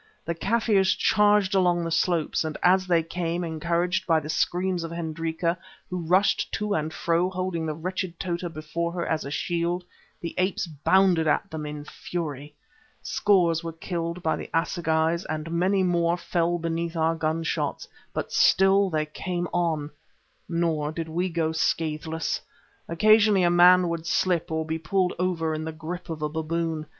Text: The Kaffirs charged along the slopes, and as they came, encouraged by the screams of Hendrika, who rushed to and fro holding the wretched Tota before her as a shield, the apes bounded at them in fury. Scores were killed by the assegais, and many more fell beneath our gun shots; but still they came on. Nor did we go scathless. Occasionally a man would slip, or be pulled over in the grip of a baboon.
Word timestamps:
The 0.25 0.33
Kaffirs 0.33 0.95
charged 0.95 1.53
along 1.53 1.83
the 1.83 1.91
slopes, 1.91 2.43
and 2.43 2.57
as 2.63 2.87
they 2.87 3.03
came, 3.03 3.43
encouraged 3.43 4.07
by 4.07 4.19
the 4.19 4.29
screams 4.29 4.83
of 4.83 4.89
Hendrika, 4.89 5.59
who 5.91 5.99
rushed 6.07 6.51
to 6.53 6.73
and 6.73 6.91
fro 6.91 7.29
holding 7.29 7.67
the 7.67 7.75
wretched 7.75 8.19
Tota 8.19 8.49
before 8.49 8.91
her 8.93 9.05
as 9.05 9.25
a 9.25 9.29
shield, 9.29 9.83
the 10.19 10.33
apes 10.39 10.65
bounded 10.65 11.27
at 11.27 11.51
them 11.51 11.67
in 11.67 11.83
fury. 11.85 12.55
Scores 13.03 13.63
were 13.63 13.71
killed 13.73 14.23
by 14.23 14.35
the 14.35 14.49
assegais, 14.55 15.23
and 15.29 15.51
many 15.51 15.83
more 15.83 16.17
fell 16.17 16.57
beneath 16.57 16.95
our 16.97 17.13
gun 17.13 17.43
shots; 17.43 17.87
but 18.11 18.31
still 18.33 18.89
they 18.89 19.05
came 19.05 19.45
on. 19.53 19.91
Nor 20.49 20.91
did 20.91 21.09
we 21.09 21.29
go 21.29 21.51
scathless. 21.51 22.41
Occasionally 22.89 23.43
a 23.43 23.51
man 23.51 23.87
would 23.87 24.07
slip, 24.07 24.51
or 24.51 24.65
be 24.65 24.79
pulled 24.79 25.13
over 25.19 25.53
in 25.53 25.63
the 25.63 25.71
grip 25.71 26.09
of 26.09 26.23
a 26.23 26.27
baboon. 26.29 26.87